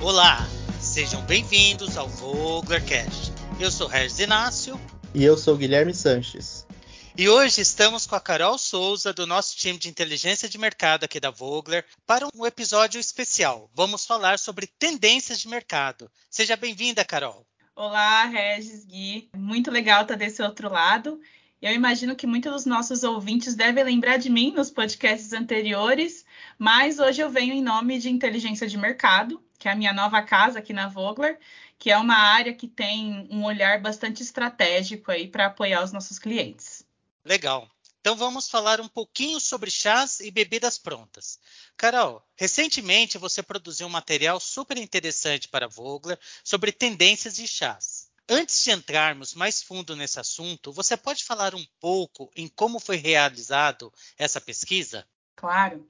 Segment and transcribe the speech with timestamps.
[0.00, 0.46] Olá,
[0.80, 3.32] sejam bem-vindos ao Voglercast.
[3.58, 4.80] Eu sou Regis Inácio.
[5.12, 6.64] E eu sou Guilherme Sanches.
[7.16, 11.18] E hoje estamos com a Carol Souza, do nosso time de inteligência de mercado aqui
[11.18, 13.68] da Vogler, para um episódio especial.
[13.74, 16.08] Vamos falar sobre tendências de mercado.
[16.30, 17.44] Seja bem-vinda, Carol.
[17.74, 19.28] Olá, Regis, Gui.
[19.36, 21.20] Muito legal estar desse outro lado.
[21.60, 26.24] Eu imagino que muitos dos nossos ouvintes devem lembrar de mim nos podcasts anteriores,
[26.56, 30.22] mas hoje eu venho em nome de inteligência de mercado, que é a minha nova
[30.22, 31.38] casa aqui na Vogler,
[31.78, 36.18] que é uma área que tem um olhar bastante estratégico aí para apoiar os nossos
[36.18, 36.86] clientes.
[37.24, 37.68] Legal.
[38.00, 41.38] Então vamos falar um pouquinho sobre chás e bebidas prontas.
[41.76, 48.08] Carol, recentemente você produziu um material super interessante para a Vogler sobre tendências de chás.
[48.28, 52.96] Antes de entrarmos mais fundo nesse assunto, você pode falar um pouco em como foi
[52.96, 55.06] realizado essa pesquisa?
[55.34, 55.86] Claro.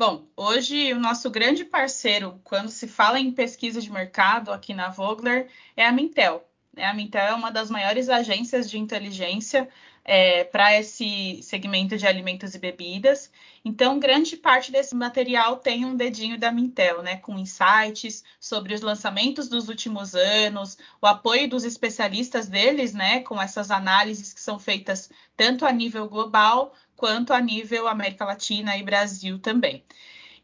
[0.00, 4.88] Bom, hoje o nosso grande parceiro quando se fala em pesquisa de mercado aqui na
[4.88, 6.42] Vogler é a Mintel.
[6.74, 9.68] A Mintel é uma das maiores agências de inteligência
[10.02, 13.30] é, para esse segmento de alimentos e bebidas.
[13.62, 18.80] Então, grande parte desse material tem um dedinho da Mintel, né, com insights sobre os
[18.80, 24.58] lançamentos dos últimos anos, o apoio dos especialistas deles, né, com essas análises que são
[24.58, 29.82] feitas tanto a nível global quanto a nível América Latina e Brasil também.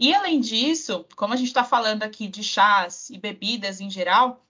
[0.00, 4.42] E além disso, como a gente está falando aqui de chás e bebidas em geral,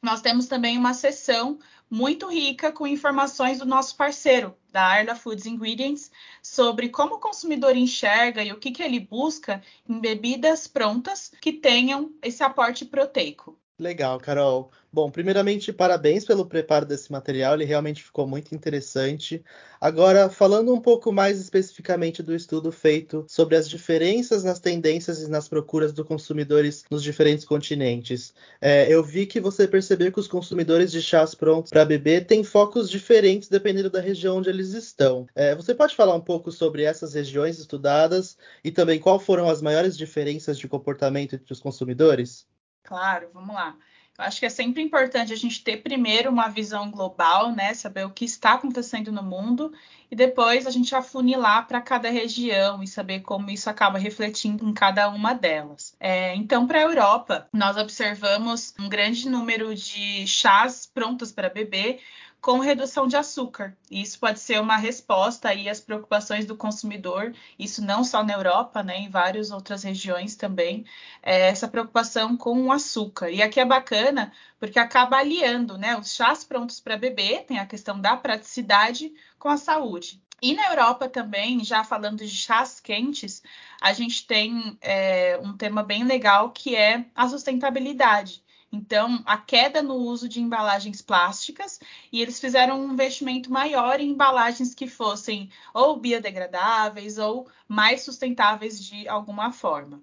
[0.00, 1.58] nós temos também uma sessão
[1.90, 6.10] muito rica com informações do nosso parceiro, da Arla Foods Ingredients,
[6.42, 11.52] sobre como o consumidor enxerga e o que, que ele busca em bebidas prontas que
[11.52, 13.59] tenham esse aporte proteico.
[13.80, 14.70] Legal, Carol.
[14.92, 19.42] Bom, primeiramente, parabéns pelo preparo desse material, ele realmente ficou muito interessante.
[19.80, 25.30] Agora, falando um pouco mais especificamente do estudo feito sobre as diferenças nas tendências e
[25.30, 30.28] nas procuras dos consumidores nos diferentes continentes, é, eu vi que você percebeu que os
[30.28, 35.26] consumidores de chás prontos para beber têm focos diferentes dependendo da região onde eles estão.
[35.34, 39.62] É, você pode falar um pouco sobre essas regiões estudadas e também qual foram as
[39.62, 42.46] maiores diferenças de comportamento entre os consumidores?
[42.82, 43.76] Claro, vamos lá.
[44.20, 47.72] Eu acho que é sempre importante a gente ter primeiro uma visão global, né?
[47.72, 49.72] Saber o que está acontecendo no mundo
[50.10, 54.74] e depois a gente afunilar para cada região e saber como isso acaba refletindo em
[54.74, 55.96] cada uma delas.
[55.98, 62.00] É, então, para a Europa, nós observamos um grande número de chás prontos para beber
[62.40, 63.76] com redução de açúcar.
[63.90, 68.82] Isso pode ser uma resposta aí às preocupações do consumidor, isso não só na Europa,
[68.82, 70.84] né, em várias outras regiões também,
[71.22, 73.30] é essa preocupação com o açúcar.
[73.30, 77.66] E aqui é bacana porque acaba aliando, né, os chás prontos para beber, tem a
[77.66, 80.22] questão da praticidade com a saúde.
[80.42, 83.42] E na Europa também, já falando de chás quentes,
[83.80, 88.42] a gente tem é, um tema bem legal que é a sustentabilidade.
[88.72, 91.80] Então, a queda no uso de embalagens plásticas
[92.12, 98.82] e eles fizeram um investimento maior em embalagens que fossem ou biodegradáveis ou mais sustentáveis
[98.82, 100.00] de alguma forma.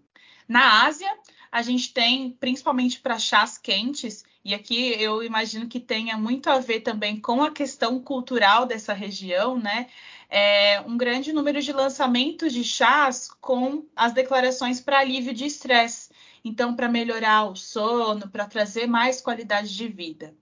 [0.47, 1.13] Na Ásia,
[1.51, 6.59] a gente tem, principalmente para chás quentes, e aqui eu imagino que tenha muito a
[6.59, 9.87] ver também com a questão cultural dessa região, né?
[10.29, 16.06] É, um grande número de lançamentos de chás com as declarações para alívio de estresse.
[16.43, 20.33] Então, para melhorar o sono, para trazer mais qualidade de vida.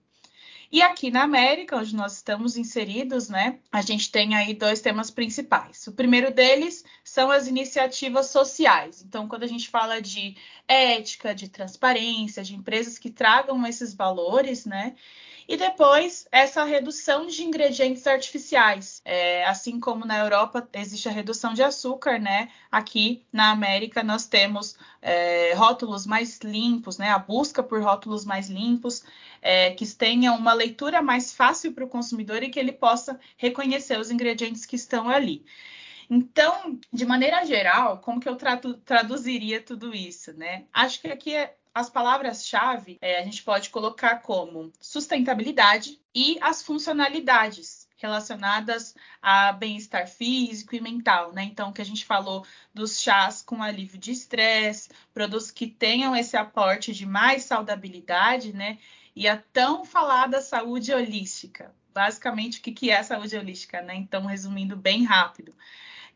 [0.70, 5.10] E aqui na América, onde nós estamos inseridos, né, a gente tem aí dois temas
[5.10, 5.86] principais.
[5.86, 9.00] O primeiro deles são as iniciativas sociais.
[9.00, 10.36] Então, quando a gente fala de
[10.66, 14.96] ética, de transparência, de empresas que tragam esses valores, né,
[15.48, 19.00] e depois, essa redução de ingredientes artificiais.
[19.04, 22.50] É, assim como na Europa existe a redução de açúcar, né?
[22.70, 27.10] Aqui na América nós temos é, rótulos mais limpos, né?
[27.10, 29.04] A busca por rótulos mais limpos,
[29.40, 34.00] é, que tenham uma leitura mais fácil para o consumidor e que ele possa reconhecer
[34.00, 35.44] os ingredientes que estão ali.
[36.10, 38.36] Então, de maneira geral, como que eu
[38.84, 40.64] traduziria tudo isso, né?
[40.72, 46.62] Acho que aqui é as palavras-chave é, a gente pode colocar como sustentabilidade e as
[46.62, 51.42] funcionalidades relacionadas a bem-estar físico e mental, né?
[51.44, 56.34] Então, que a gente falou dos chás com alívio de estresse, produtos que tenham esse
[56.34, 58.78] aporte de mais saudabilidade, né?
[59.14, 61.74] E a tão falada saúde holística.
[61.92, 63.94] Basicamente, o que é a saúde holística, né?
[63.96, 65.54] Então, resumindo bem rápido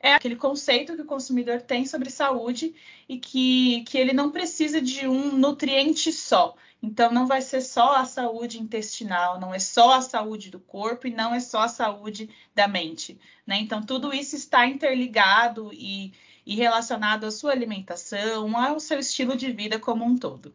[0.00, 2.74] é aquele conceito que o consumidor tem sobre saúde
[3.08, 6.56] e que, que ele não precisa de um nutriente só.
[6.82, 11.06] Então, não vai ser só a saúde intestinal, não é só a saúde do corpo
[11.06, 13.20] e não é só a saúde da mente.
[13.46, 13.58] Né?
[13.58, 16.14] Então, tudo isso está interligado e,
[16.46, 20.54] e relacionado à sua alimentação, ao seu estilo de vida como um todo.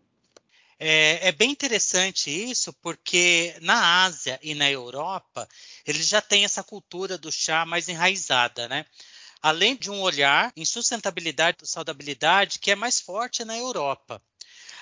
[0.79, 5.47] É, é, bem interessante isso, porque na Ásia e na Europa,
[5.85, 8.85] eles já têm essa cultura do chá mais enraizada, né?
[9.45, 14.19] Além de um olhar em sustentabilidade e saudabilidade que é mais forte na Europa.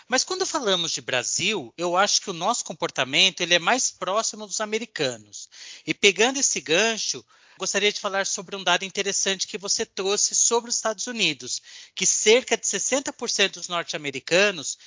[0.08, 4.48] Mas quando falamos de Brasil, eu acho que o nosso comportamento ele é mais próximo
[4.48, 5.50] dos americanos.
[5.86, 7.26] E pegando esse gancho,
[7.60, 11.62] gostaria de falar sobre um dado interessante que você trouxe sobre os Estados Unidos,
[11.94, 14.78] que cerca de 60% dos norte-americanos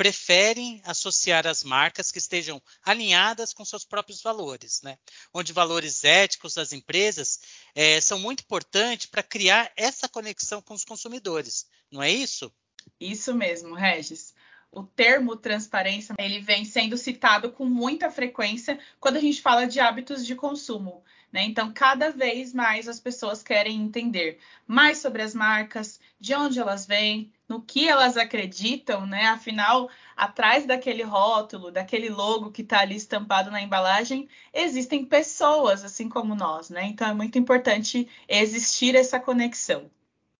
[0.00, 4.98] preferem associar as marcas que estejam alinhadas com seus próprios valores, né?
[5.30, 7.38] Onde valores éticos das empresas
[7.74, 12.50] é, são muito importantes para criar essa conexão com os consumidores, não é isso?
[12.98, 14.32] Isso mesmo, Regis
[14.72, 19.80] o termo transparência ele vem sendo citado com muita frequência quando a gente fala de
[19.80, 21.02] hábitos de consumo.
[21.32, 21.44] Né?
[21.44, 26.86] Então, cada vez mais as pessoas querem entender mais sobre as marcas, de onde elas
[26.86, 29.26] vêm, no que elas acreditam, né?
[29.26, 36.08] Afinal, atrás daquele rótulo, daquele logo que está ali estampado na embalagem, existem pessoas, assim
[36.08, 36.84] como nós, né?
[36.84, 39.90] Então é muito importante existir essa conexão.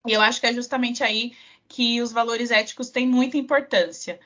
[0.07, 1.33] E eu acho que é justamente aí
[1.71, 4.19] que os valores éticos têm muita importância.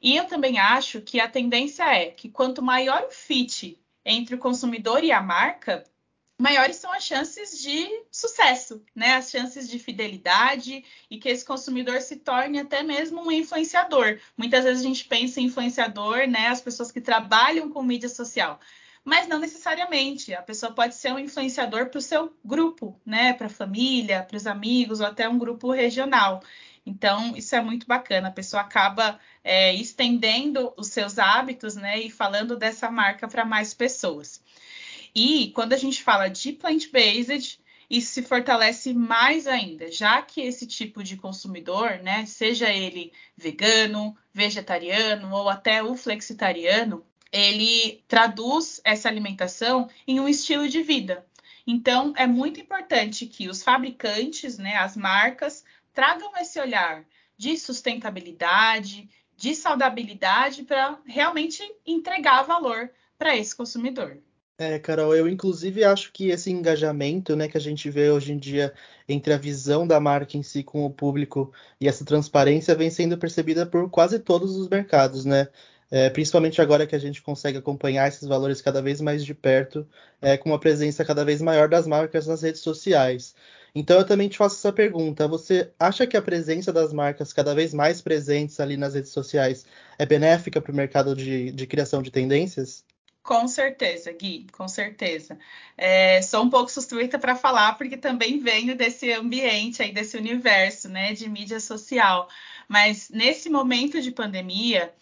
[0.00, 4.38] E eu também acho que a tendência é que quanto maior o fit entre o
[4.38, 5.84] consumidor e a marca,
[6.38, 9.14] maiores são as chances de sucesso, né?
[9.14, 14.20] As chances de fidelidade e que esse consumidor se torne até mesmo um influenciador.
[14.36, 16.48] Muitas vezes a gente pensa em influenciador, né?
[16.48, 18.60] As pessoas que trabalham com mídia social
[19.04, 20.34] mas não necessariamente.
[20.34, 23.32] A pessoa pode ser um influenciador para o seu grupo, né?
[23.32, 26.42] Para a família, para os amigos ou até um grupo regional.
[26.84, 28.28] Então, isso é muito bacana.
[28.28, 32.00] A pessoa acaba é, estendendo os seus hábitos, né?
[32.00, 34.42] E falando dessa marca para mais pessoas.
[35.14, 37.60] E quando a gente fala de plant-based,
[37.92, 44.16] isso se fortalece mais ainda, já que esse tipo de consumidor, né, seja ele vegano,
[44.32, 51.26] vegetariano ou até o flexitariano, ele traduz essa alimentação em um estilo de vida.
[51.66, 55.62] Então, é muito importante que os fabricantes, né, as marcas,
[55.92, 57.04] tragam esse olhar
[57.36, 64.18] de sustentabilidade, de saudabilidade para realmente entregar valor para esse consumidor.
[64.58, 68.38] É, Carol, eu inclusive acho que esse engajamento, né, que a gente vê hoje em
[68.38, 68.72] dia
[69.08, 73.18] entre a visão da marca em si com o público e essa transparência vem sendo
[73.18, 75.48] percebida por quase todos os mercados, né?
[75.90, 79.86] É, principalmente agora que a gente consegue acompanhar esses valores cada vez mais de perto,
[80.20, 83.34] é, com uma presença cada vez maior das marcas nas redes sociais.
[83.74, 87.54] Então eu também te faço essa pergunta: você acha que a presença das marcas cada
[87.54, 89.64] vez mais presentes ali nas redes sociais
[89.98, 92.84] é benéfica para o mercado de, de criação de tendências?
[93.22, 95.38] Com certeza, Gui, com certeza.
[95.78, 100.88] É, sou um pouco suspeita para falar, porque também venho desse ambiente aí, desse universo,
[100.88, 102.28] né, de mídia social.
[102.68, 104.92] Mas nesse momento de pandemia,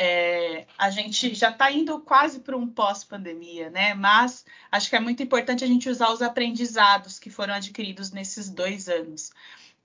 [0.00, 3.94] é, a gente já está indo quase para um pós-pandemia, né?
[3.94, 8.48] Mas acho que é muito importante a gente usar os aprendizados que foram adquiridos nesses
[8.48, 9.32] dois anos.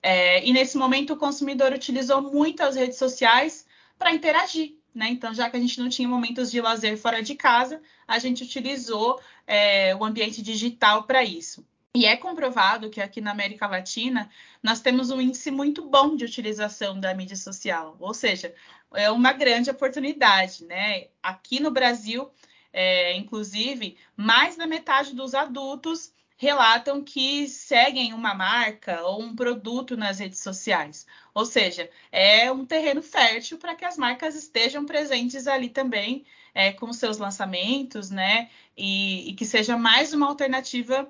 [0.00, 3.66] É, e nesse momento o consumidor utilizou muito as redes sociais
[3.98, 5.08] para interagir, né?
[5.08, 8.44] Então, já que a gente não tinha momentos de lazer fora de casa, a gente
[8.44, 11.66] utilizou é, o ambiente digital para isso.
[11.96, 14.28] E é comprovado que aqui na América Latina
[14.60, 18.52] nós temos um índice muito bom de utilização da mídia social, ou seja,
[18.92, 21.06] é uma grande oportunidade, né?
[21.22, 22.28] Aqui no Brasil,
[22.72, 29.96] é, inclusive, mais da metade dos adultos relatam que seguem uma marca ou um produto
[29.96, 31.06] nas redes sociais.
[31.32, 36.72] Ou seja, é um terreno fértil para que as marcas estejam presentes ali também é,
[36.72, 38.50] com seus lançamentos, né?
[38.76, 41.08] E, e, que seja mais uma alternativa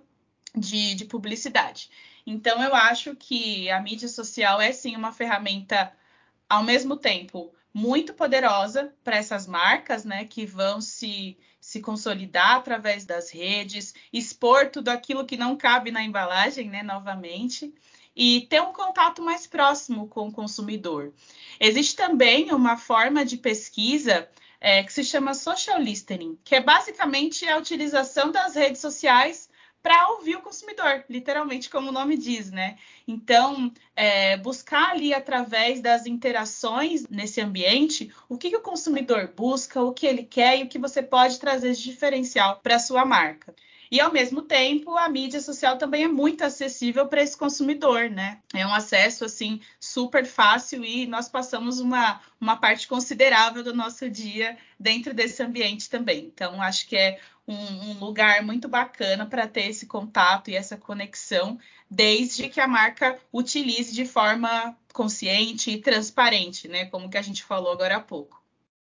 [0.55, 1.91] de, de publicidade.
[2.27, 5.93] Então, eu acho que a mídia social é sim uma ferramenta,
[6.49, 13.05] ao mesmo tempo, muito poderosa para essas marcas, né, que vão se, se consolidar através
[13.05, 17.75] das redes, expor tudo aquilo que não cabe na embalagem, né, novamente,
[18.15, 21.13] e ter um contato mais próximo com o consumidor.
[21.59, 24.29] Existe também uma forma de pesquisa
[24.61, 29.49] é, que se chama social listening, que é basicamente a utilização das redes sociais
[29.85, 32.79] para ouvir o consumidor, literalmente, como o nome diz, né?
[33.07, 39.83] Então, é, buscar ali através das interações nesse ambiente o que, que o consumidor busca,
[39.83, 43.05] o que ele quer e o que você pode trazer de diferencial para a sua
[43.05, 43.55] marca.
[43.91, 48.39] E ao mesmo tempo, a mídia social também é muito acessível para esse consumidor, né?
[48.53, 54.09] É um acesso assim super fácil e nós passamos uma, uma parte considerável do nosso
[54.09, 56.27] dia dentro desse ambiente também.
[56.27, 60.77] Então, acho que é um, um lugar muito bacana para ter esse contato e essa
[60.77, 61.59] conexão,
[61.91, 66.87] desde que a marca utilize de forma consciente e transparente, né?
[66.87, 68.44] Como que a gente falou agora há pouco.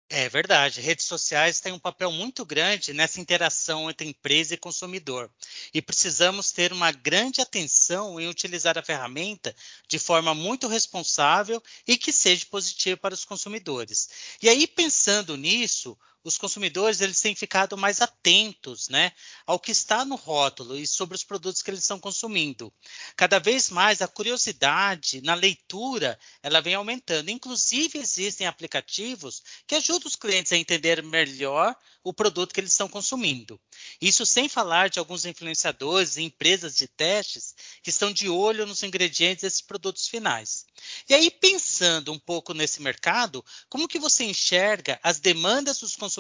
[0.10, 0.80] É verdade.
[0.80, 5.30] Redes sociais têm um papel muito grande nessa interação entre empresa e consumidor.
[5.74, 9.54] E precisamos ter uma grande atenção em utilizar a ferramenta
[9.88, 14.10] de forma muito responsável e que seja positiva para os consumidores.
[14.42, 15.98] E aí, pensando nisso,
[16.28, 19.14] os consumidores eles têm ficado mais atentos né,
[19.46, 22.72] ao que está no rótulo e sobre os produtos que eles estão consumindo.
[23.16, 27.30] Cada vez mais a curiosidade na leitura ela vem aumentando.
[27.30, 32.88] Inclusive, existem aplicativos que ajudam os clientes a entender melhor o produto que eles estão
[32.88, 33.60] consumindo.
[34.02, 38.84] Isso sem falar de alguns influenciadores e empresas de testes que estão de olho nos
[38.84, 40.66] ingredientes desses produtos finais.
[41.10, 46.17] E aí, pensando um pouco nesse mercado, como que você enxerga as demandas dos consumidores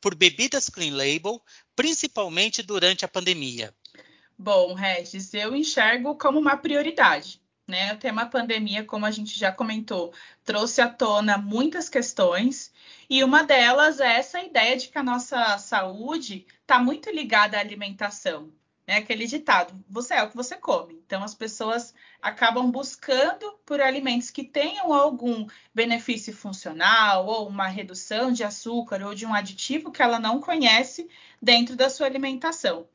[0.00, 1.42] por bebidas clean label,
[1.74, 3.74] principalmente durante a pandemia?
[4.38, 7.40] Bom, Regis, eu enxergo como uma prioridade.
[7.66, 7.92] Né?
[7.94, 10.12] O tema pandemia, como a gente já comentou,
[10.44, 12.72] trouxe à tona muitas questões,
[13.08, 17.60] e uma delas é essa ideia de que a nossa saúde está muito ligada à
[17.60, 18.52] alimentação.
[18.86, 20.94] É aquele ditado: você é o que você come.
[21.06, 28.32] Então, as pessoas acabam buscando por alimentos que tenham algum benefício funcional, ou uma redução
[28.32, 31.08] de açúcar, ou de um aditivo que ela não conhece
[31.40, 32.86] dentro da sua alimentação.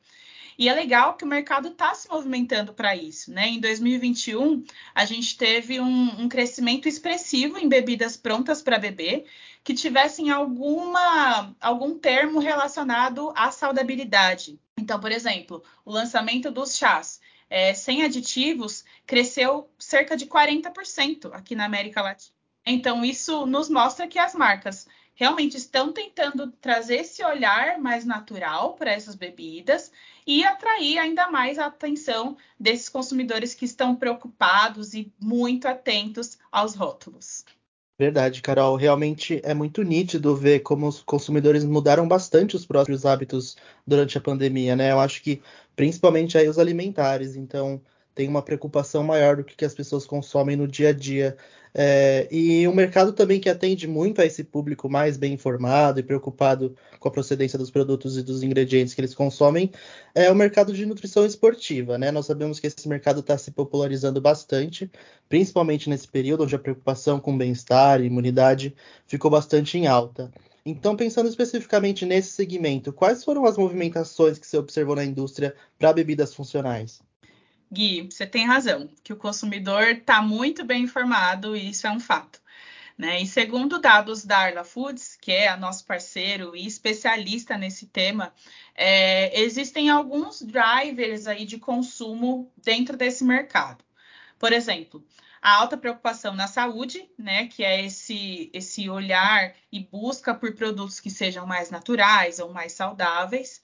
[0.58, 3.30] E é legal que o mercado está se movimentando para isso.
[3.30, 3.46] Né?
[3.46, 9.24] Em 2021, a gente teve um, um crescimento expressivo em bebidas prontas para beber
[9.68, 14.58] que tivessem alguma, algum termo relacionado à saudabilidade.
[14.78, 17.20] Então, por exemplo, o lançamento dos chás
[17.50, 22.32] é, sem aditivos cresceu cerca de 40% aqui na América Latina.
[22.64, 28.72] Então, isso nos mostra que as marcas realmente estão tentando trazer esse olhar mais natural
[28.72, 29.92] para essas bebidas
[30.26, 36.74] e atrair ainda mais a atenção desses consumidores que estão preocupados e muito atentos aos
[36.74, 37.44] rótulos.
[37.98, 38.76] Verdade, Carol.
[38.76, 44.20] Realmente é muito nítido ver como os consumidores mudaram bastante os próprios hábitos durante a
[44.20, 44.92] pandemia, né?
[44.92, 45.42] Eu acho que
[45.76, 47.34] principalmente aí os alimentares.
[47.36, 47.80] Então,
[48.14, 51.36] tem uma preocupação maior do que as pessoas consomem no dia a dia.
[51.74, 56.02] É, e um mercado também que atende muito a esse público mais bem informado e
[56.02, 59.70] preocupado com a procedência dos produtos e dos ingredientes que eles consomem
[60.14, 61.98] é o mercado de nutrição esportiva.
[61.98, 62.10] Né?
[62.10, 64.90] Nós sabemos que esse mercado está se popularizando bastante,
[65.28, 68.74] principalmente nesse período onde a preocupação com bem-estar e imunidade
[69.06, 70.30] ficou bastante em alta.
[70.64, 75.94] Então, pensando especificamente nesse segmento, quais foram as movimentações que você observou na indústria para
[75.94, 77.00] bebidas funcionais?
[77.72, 82.00] Gui, você tem razão, que o consumidor está muito bem informado e isso é um
[82.00, 82.40] fato.
[82.96, 83.22] Né?
[83.22, 88.34] E segundo dados da Arla Foods, que é nosso parceiro e especialista nesse tema,
[88.74, 93.84] é, existem alguns drivers aí de consumo dentro desse mercado.
[94.38, 95.04] Por exemplo,
[95.40, 100.98] a alta preocupação na saúde, né, que é esse, esse olhar e busca por produtos
[100.98, 103.62] que sejam mais naturais ou mais saudáveis,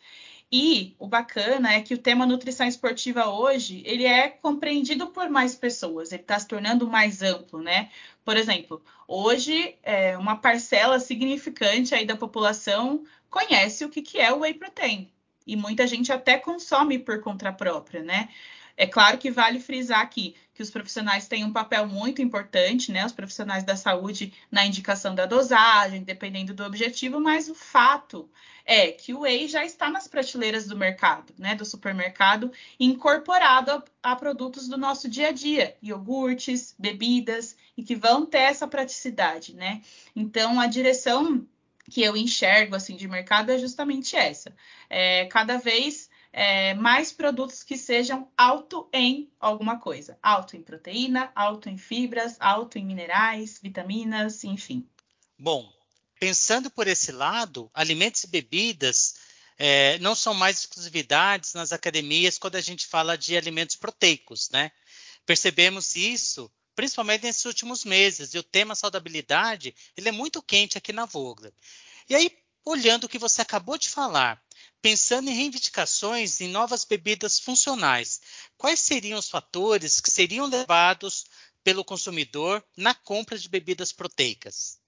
[0.57, 5.57] e o bacana é que o tema nutrição esportiva hoje, ele é compreendido por mais
[5.57, 7.91] pessoas, ele está se tornando mais amplo, né?
[8.25, 14.33] Por exemplo, hoje é, uma parcela significante aí da população conhece o que, que é
[14.33, 15.11] o whey protein.
[15.45, 18.29] E muita gente até consome por conta própria, né?
[18.76, 23.04] É claro que vale frisar aqui que os profissionais têm um papel muito importante, né?
[23.04, 28.31] Os profissionais da saúde na indicação da dosagem, dependendo do objetivo, mas o fato
[28.64, 31.57] é que o whey já está nas prateleiras do mercado, né?
[31.57, 37.97] Do supermercado, incorporado a, a produtos do nosso dia a dia, iogurtes, bebidas, e que
[37.97, 39.83] vão ter essa praticidade, né?
[40.14, 41.45] Então, a direção
[41.90, 44.54] que eu enxergo assim de mercado é justamente essa.
[44.88, 50.19] É, cada vez é, mais produtos que sejam alto em alguma coisa.
[50.21, 54.85] Alto em proteína, alto em fibras, alto em minerais, vitaminas, enfim.
[55.38, 55.73] Bom,
[56.19, 59.14] pensando por esse lado, alimentos e bebidas
[59.57, 64.73] é, não são mais exclusividades nas academias quando a gente fala de alimentos proteicos, né?
[65.25, 70.93] Percebemos isso principalmente nesses últimos meses, e o tema saudabilidade ele é muito quente aqui
[70.93, 71.53] na Vogler.
[72.09, 74.43] E aí, olhando o que você acabou de falar,
[74.80, 78.21] Pensando em reivindicações em novas bebidas funcionais,
[78.56, 81.25] quais seriam os fatores que seriam levados
[81.62, 84.78] pelo consumidor na compra de bebidas proteicas?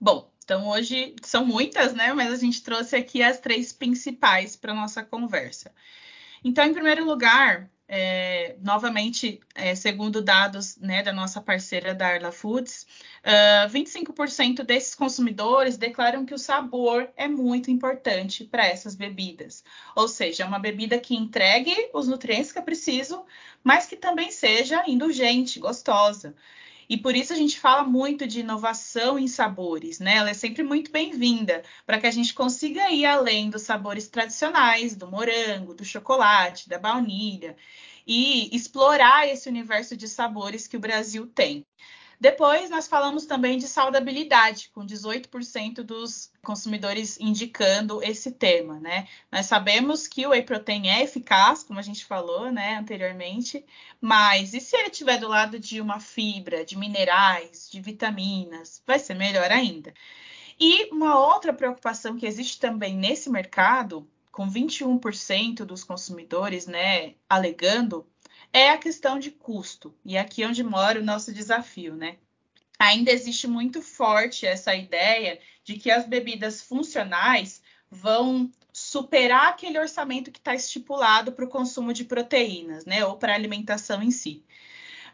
[0.00, 2.12] Bom, então hoje são muitas, né?
[2.12, 5.74] Mas a gente trouxe aqui as três principais para nossa conversa.
[6.44, 12.30] Então, em primeiro lugar, é, novamente, é, segundo dados né, da nossa parceira da Arla
[12.30, 12.82] Foods,
[13.24, 19.64] uh, ah, 25% desses consumidores declaram que o sabor é muito importante para essas bebidas.
[19.96, 23.24] Ou seja, é uma bebida que entregue os nutrientes que eu preciso,
[23.64, 26.34] mas que também seja indulgente, gostosa.
[26.88, 30.16] E por isso a gente fala muito de inovação em sabores, né?
[30.16, 34.96] Ela é sempre muito bem-vinda para que a gente consiga ir além dos sabores tradicionais,
[34.96, 37.56] do morango, do chocolate, da baunilha,
[38.06, 41.66] e explorar esse universo de sabores que o Brasil tem.
[42.20, 49.06] Depois, nós falamos também de saudabilidade, com 18% dos consumidores indicando esse tema, né?
[49.30, 53.64] Nós sabemos que o whey protein é eficaz, como a gente falou, né, anteriormente,
[54.00, 58.98] mas e se ele estiver do lado de uma fibra, de minerais, de vitaminas, vai
[58.98, 59.94] ser melhor ainda.
[60.58, 68.04] E uma outra preocupação que existe também nesse mercado, com 21% dos consumidores, né, alegando
[68.52, 69.94] é a questão de custo.
[70.04, 72.16] E aqui é onde mora o nosso desafio, né?
[72.78, 80.30] Ainda existe muito forte essa ideia de que as bebidas funcionais vão superar aquele orçamento
[80.30, 83.04] que está estipulado para o consumo de proteínas, né?
[83.04, 84.44] Ou para a alimentação em si.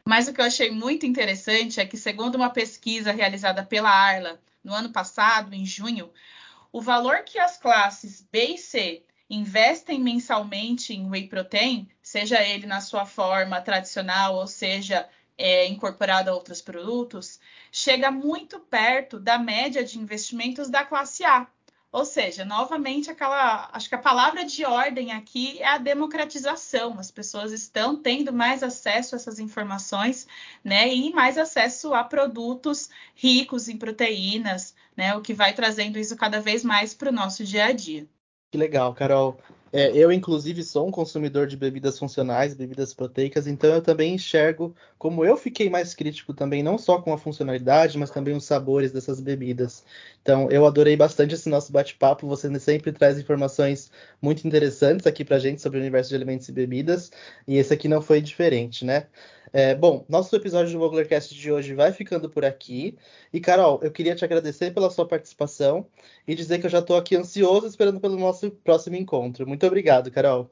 [0.04, 4.38] Mas o que eu achei muito interessante é que, segundo uma pesquisa realizada pela Arla
[4.62, 6.10] no ano passado, em junho,
[6.70, 12.66] o valor que as classes B e C investem mensalmente em whey protein, seja ele
[12.66, 17.40] na sua forma tradicional ou seja é, incorporado a outros produtos,
[17.72, 21.46] chega muito perto da média de investimentos da classe A.
[21.94, 23.70] Ou seja, novamente, aquela.
[23.72, 26.98] Acho que a palavra de ordem aqui é a democratização.
[26.98, 30.26] As pessoas estão tendo mais acesso a essas informações,
[30.64, 30.92] né?
[30.92, 35.14] E mais acesso a produtos ricos em proteínas, né?
[35.14, 38.08] O que vai trazendo isso cada vez mais para o nosso dia a dia.
[38.54, 39.36] Que legal, Carol.
[39.72, 44.72] É, eu, inclusive, sou um consumidor de bebidas funcionais, bebidas proteicas, então eu também enxergo
[44.96, 48.92] como eu fiquei mais crítico também, não só com a funcionalidade, mas também os sabores
[48.92, 49.84] dessas bebidas.
[50.22, 52.28] Então, eu adorei bastante esse nosso bate-papo.
[52.28, 53.90] Você sempre traz informações
[54.22, 57.10] muito interessantes aqui pra gente sobre o universo de alimentos e bebidas,
[57.48, 59.08] e esse aqui não foi diferente, né?
[59.56, 62.98] É, bom, nosso episódio do Voglercast de hoje vai ficando por aqui.
[63.32, 65.88] E, Carol, eu queria te agradecer pela sua participação
[66.26, 69.46] e dizer que eu já estou aqui ansioso esperando pelo nosso próximo encontro.
[69.46, 70.50] Muito obrigado, Carol.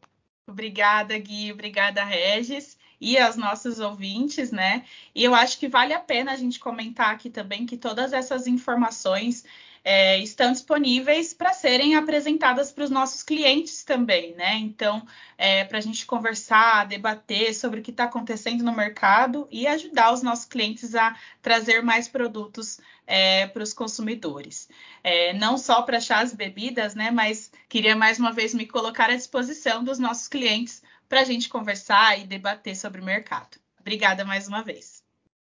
[0.49, 1.51] Obrigada, Gui.
[1.51, 2.79] Obrigada, Regis.
[3.01, 4.85] E aos nossos ouvintes, né?
[5.13, 8.47] E eu acho que vale a pena a gente comentar aqui também que todas essas
[8.47, 9.45] informações
[9.85, 14.55] é, estão disponíveis para serem apresentadas para os nossos clientes também, né?
[14.57, 15.05] Então,
[15.37, 20.13] é, para a gente conversar, debater sobre o que está acontecendo no mercado e ajudar
[20.13, 24.69] os nossos clientes a trazer mais produtos é, para os consumidores.
[25.03, 27.11] É, não só para chás e bebidas, né?
[27.11, 31.49] Mas queria mais uma vez me colocar à disposição dos nossos clientes para a gente
[31.49, 33.59] conversar e debater sobre o mercado.
[33.81, 35.02] Obrigada mais uma vez.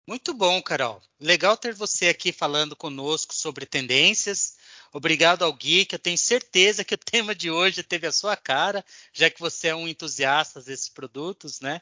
[0.07, 1.01] Muito bom, Carol.
[1.19, 4.55] Legal ter você aqui falando conosco sobre tendências.
[4.93, 8.37] Obrigado ao Gui, que eu tenho certeza que o tema de hoje teve a sua
[8.37, 11.81] cara, já que você é um entusiasta desses produtos, né?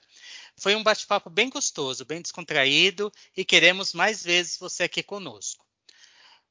[0.55, 5.65] Foi um bate-papo bem gostoso, bem descontraído e queremos mais vezes você aqui conosco.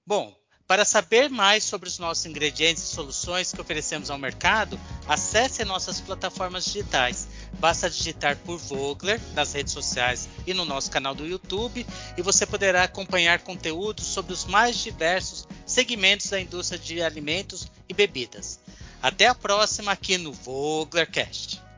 [0.05, 5.65] Bom, para saber mais sobre os nossos ingredientes e soluções que oferecemos ao mercado, acesse
[5.65, 7.29] nossas plataformas digitais.
[7.59, 11.87] Basta digitar por Vogler nas redes sociais e no nosso canal do YouTube
[12.17, 17.95] e você poderá acompanhar conteúdos sobre os mais diversos segmentos da indústria de alimentos e
[17.95, 18.59] bebidas.
[19.01, 21.72] Até a próxima aqui no Voglercast.